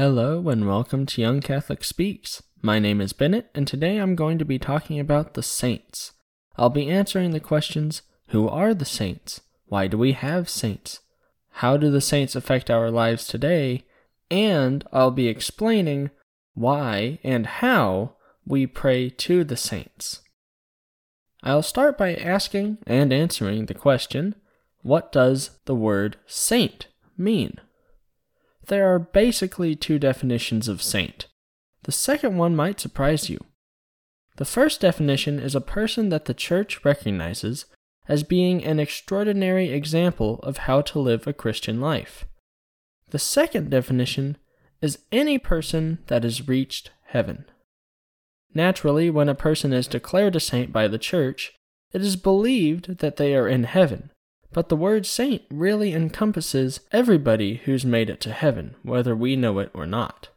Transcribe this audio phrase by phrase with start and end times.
[0.00, 2.42] Hello and welcome to Young Catholic Speaks.
[2.62, 6.14] My name is Bennett, and today I'm going to be talking about the saints.
[6.56, 9.42] I'll be answering the questions Who are the saints?
[9.66, 11.00] Why do we have saints?
[11.50, 13.84] How do the saints affect our lives today?
[14.30, 16.08] And I'll be explaining
[16.54, 18.14] why and how
[18.46, 20.22] we pray to the saints.
[21.42, 24.34] I'll start by asking and answering the question
[24.80, 26.86] What does the word saint
[27.18, 27.60] mean?
[28.70, 31.26] There are basically two definitions of saint.
[31.82, 33.40] The second one might surprise you.
[34.36, 37.66] The first definition is a person that the Church recognizes
[38.06, 42.26] as being an extraordinary example of how to live a Christian life.
[43.08, 44.36] The second definition
[44.80, 47.46] is any person that has reached heaven.
[48.54, 51.54] Naturally, when a person is declared a saint by the Church,
[51.92, 54.12] it is believed that they are in heaven,
[54.52, 59.58] but the word saint really encompasses everybody who's made it to heaven, whether we know
[59.58, 60.28] it or not.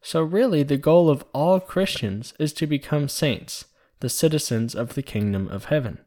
[0.00, 3.66] So, really, the goal of all Christians is to become saints,
[4.00, 5.98] the citizens of the kingdom of heaven.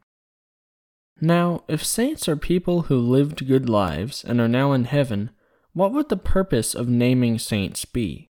[1.20, 5.30] Now, if saints are people who lived good lives and are now in heaven,
[5.72, 8.30] what would the purpose of naming saints be?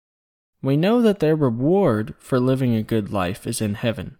[0.62, 4.16] We know that their reward for living a good life is in heaven,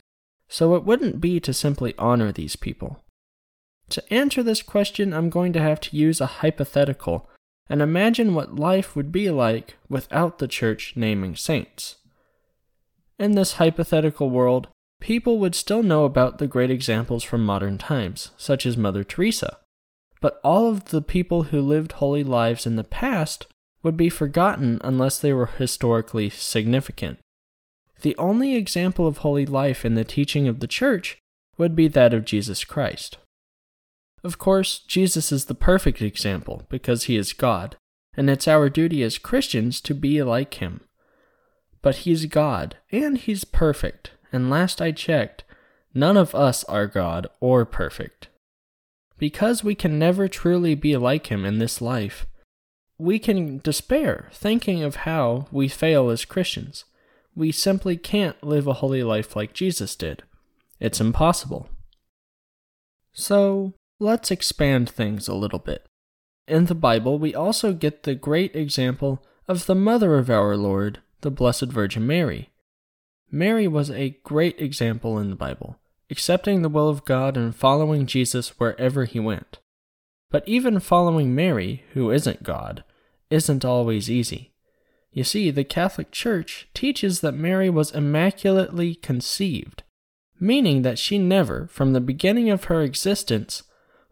[0.48, 3.02] so it wouldn't be to simply honor these people.
[3.93, 7.29] To answer this question, I'm going to have to use a hypothetical
[7.69, 11.97] and imagine what life would be like without the church naming saints.
[13.19, 14.69] In this hypothetical world,
[15.03, 19.59] people would still know about the great examples from modern times, such as Mother Teresa.
[20.23, 23.47] But all of the people who lived holy lives in the past
[23.83, 27.19] would be forgotten unless they were historically significant.
[28.01, 31.19] The only example of holy life in the teaching of the Church
[31.59, 33.19] would be that of Jesus Christ.
[34.25, 37.77] Of course, Jesus is the perfect example because he is God,
[38.17, 40.83] and it's our duty as Christians to be like him.
[41.81, 45.42] But he's God, and he's perfect, and last I checked,
[45.92, 48.29] none of us are God or perfect.
[49.19, 52.27] Because we can never truly be like him in this life,
[52.98, 56.85] we can despair thinking of how we fail as Christians.
[57.35, 60.23] We simply can't live a holy life like Jesus did.
[60.79, 61.69] It's impossible.
[63.13, 65.86] So, Let's expand things a little bit.
[66.48, 70.98] In the Bible, we also get the great example of the mother of our Lord,
[71.20, 72.51] the Blessed Virgin Mary.
[73.30, 75.79] Mary was a great example in the Bible,
[76.11, 79.61] accepting the will of God and following Jesus wherever he went.
[80.33, 82.83] But even following Mary, who isn't God,
[83.30, 84.52] isn't always easy.
[85.13, 89.84] You see, the Catholic Church teaches that Mary was immaculately conceived,
[90.40, 93.63] meaning that she never, from the beginning of her existence,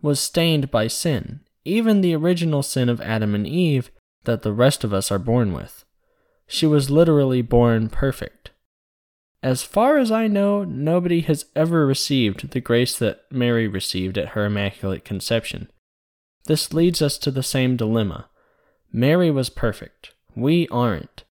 [0.03, 3.91] was stained by sin, even the original sin of Adam and Eve
[4.25, 5.85] that the rest of us are born with.
[6.47, 8.51] She was literally born perfect.
[9.43, 14.31] As far as I know, nobody has ever received the grace that Mary received at
[14.31, 15.71] her Immaculate Conception.
[16.45, 18.29] This leads us to the same dilemma.
[18.93, 20.13] Mary was perfect.
[20.35, 21.25] We aren't.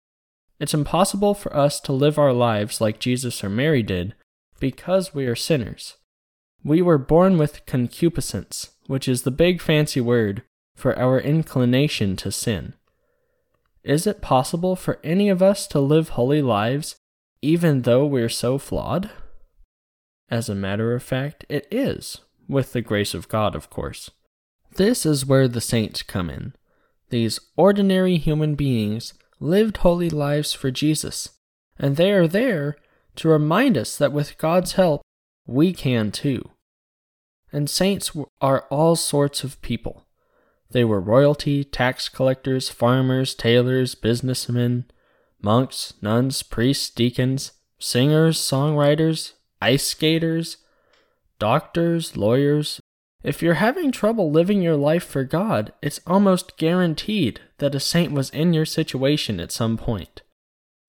[0.60, 4.16] It's impossible for us to live our lives like Jesus or Mary did
[4.60, 5.96] because we are sinners.
[6.64, 10.44] We were born with concupiscence, which is the big fancy word
[10.76, 12.74] for our inclination to sin.
[13.84, 16.96] Is it possible for any of us to live holy lives
[17.42, 19.10] even though we're so flawed?
[20.30, 24.12] As a matter of fact, it is, with the grace of God, of course.
[24.76, 26.54] This is where the saints come in.
[27.10, 31.30] These ordinary human beings lived holy lives for Jesus,
[31.80, 32.76] and they are there
[33.16, 35.02] to remind us that with God's help,
[35.46, 36.52] we can too.
[37.52, 38.12] And saints
[38.42, 40.06] are all sorts of people.
[40.72, 44.86] They were royalty, tax collectors, farmers, tailors, businessmen,
[45.42, 50.58] monks, nuns, priests, deacons, singers, songwriters, ice skaters,
[51.40, 52.80] doctors, lawyers.
[53.24, 58.12] If you're having trouble living your life for God, it's almost guaranteed that a saint
[58.12, 60.22] was in your situation at some point.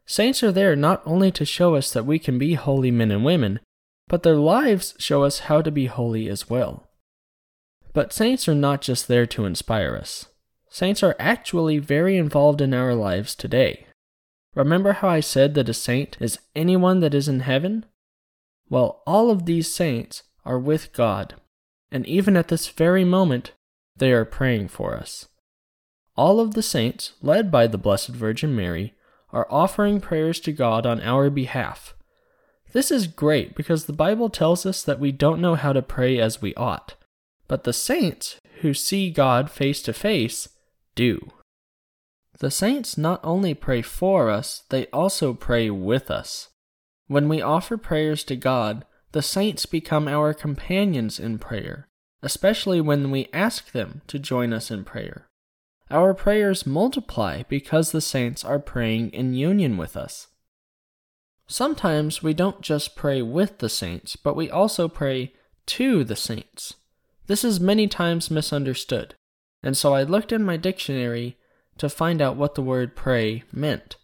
[0.05, 3.25] Saints are there not only to show us that we can be holy men and
[3.25, 3.61] women,
[4.10, 6.90] but their lives show us how to be holy as well.
[7.92, 10.26] But saints are not just there to inspire us.
[10.68, 13.86] Saints are actually very involved in our lives today.
[14.56, 17.86] Remember how I said that a saint is anyone that is in heaven?
[18.68, 21.36] Well, all of these saints are with God,
[21.92, 23.52] and even at this very moment,
[23.96, 25.28] they are praying for us.
[26.16, 28.94] All of the saints, led by the Blessed Virgin Mary,
[29.32, 31.94] are offering prayers to God on our behalf
[32.72, 36.19] this is great because the Bible tells us that we don't know how to pray
[36.19, 36.94] as we ought,
[37.49, 40.49] but the saints who see God face to face
[40.94, 41.31] do.
[42.38, 46.49] The saints not only pray for us, they also pray with us.
[47.06, 51.88] When we offer prayers to God, the saints become our companions in prayer,
[52.22, 55.26] especially when we ask them to join us in prayer.
[55.90, 60.28] Our prayers multiply because the saints are praying in union with us.
[61.50, 65.32] Sometimes we don't just pray with the saints, but we also pray
[65.67, 66.75] to the saints.
[67.26, 69.17] This is many times misunderstood,
[69.61, 71.37] and so I looked in my dictionary
[71.79, 73.97] to find out what the word pray meant.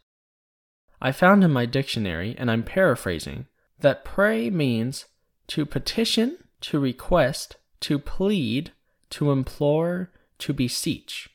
[1.01, 3.47] I found in my dictionary, and I'm paraphrasing,
[3.79, 5.05] that pray means
[5.47, 8.73] to petition, to request, to plead,
[9.11, 11.31] to implore, to beseech.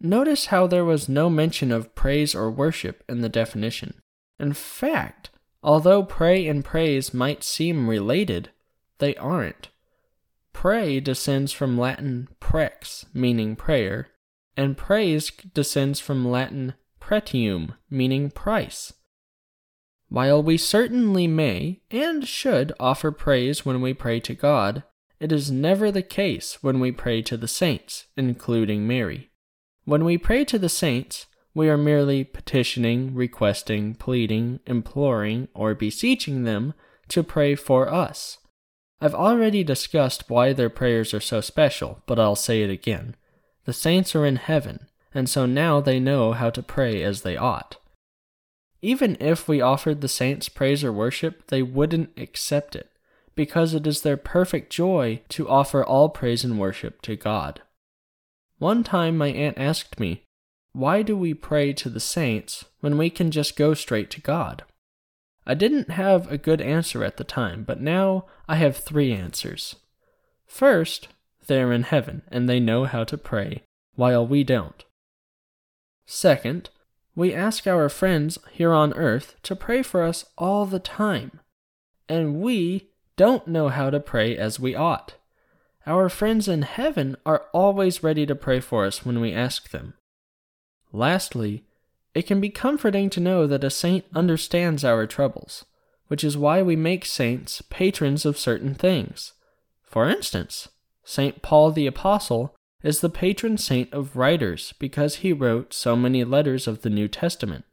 [0.00, 4.00] Notice how there was no mention of praise or worship in the definition.
[4.44, 5.30] In fact,
[5.62, 8.50] although pray and praise might seem related,
[8.98, 9.68] they aren't.
[10.52, 14.08] Pray descends from Latin prex, meaning prayer,
[14.54, 18.92] and praise descends from Latin pretium, meaning price.
[20.10, 24.82] While we certainly may and should offer praise when we pray to God,
[25.20, 29.30] it is never the case when we pray to the saints, including Mary.
[29.86, 36.42] When we pray to the saints, we are merely petitioning, requesting, pleading, imploring, or beseeching
[36.42, 36.74] them
[37.08, 38.38] to pray for us.
[39.00, 43.14] I've already discussed why their prayers are so special, but I'll say it again.
[43.66, 47.36] The saints are in heaven, and so now they know how to pray as they
[47.36, 47.76] ought.
[48.82, 52.90] Even if we offered the saints praise or worship, they wouldn't accept it,
[53.34, 57.62] because it is their perfect joy to offer all praise and worship to God.
[58.58, 60.24] One time my aunt asked me,
[60.74, 64.64] Why do we pray to the saints when we can just go straight to God?
[65.46, 69.76] I didn't have a good answer at the time, but now I have three answers.
[70.46, 71.06] First,
[71.46, 73.62] they are in heaven, and they know how to pray,
[73.94, 74.84] while we don't.
[76.06, 76.70] Second,
[77.14, 81.38] we ask our friends here on earth to pray for us all the time,
[82.08, 85.14] and we don't know how to pray as we ought.
[85.86, 89.94] Our friends in heaven are always ready to pray for us when we ask them.
[90.94, 91.64] Lastly,
[92.14, 95.64] it can be comforting to know that a saint understands our troubles,
[96.06, 99.32] which is why we make saints patrons of certain things.
[99.82, 100.68] For instance,
[101.02, 101.42] St.
[101.42, 102.54] Paul the Apostle
[102.84, 107.08] is the patron saint of writers because he wrote so many letters of the New
[107.08, 107.64] Testament.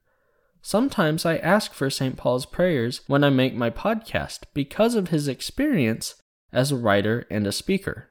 [0.63, 2.17] Sometimes I ask for St.
[2.17, 6.15] Paul's prayers when I make my podcast because of his experience
[6.51, 8.09] as a writer and a speaker.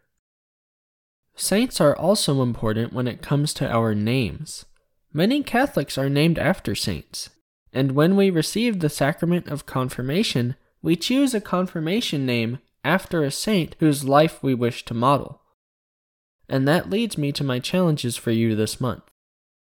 [1.34, 4.66] Saints are also important when it comes to our names.
[5.12, 7.30] Many Catholics are named after saints,
[7.72, 13.30] and when we receive the sacrament of confirmation, we choose a confirmation name after a
[13.30, 15.40] saint whose life we wish to model.
[16.48, 19.02] And that leads me to my challenges for you this month.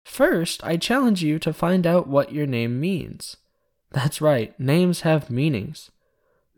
[0.05, 3.37] First, I challenge you to find out what your name means.
[3.91, 5.89] That's right, names have meanings.